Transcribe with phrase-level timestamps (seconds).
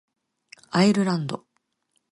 [0.71, 1.45] アイルランド